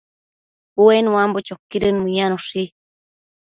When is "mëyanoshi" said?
2.03-2.63